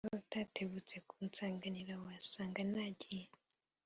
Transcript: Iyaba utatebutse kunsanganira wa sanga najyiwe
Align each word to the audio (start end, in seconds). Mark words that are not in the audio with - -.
Iyaba 0.03 0.21
utatebutse 0.25 0.95
kunsanganira 1.09 1.93
wa 2.03 2.13
sanga 2.31 2.61
najyiwe 2.73 3.33